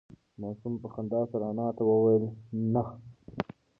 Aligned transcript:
ماشوم 0.41 0.73
په 0.81 0.87
خندا 0.93 1.21
سره 1.31 1.43
انا 1.51 1.67
ته 1.77 1.83
وویل 1.89 2.23
نه. 2.73 2.83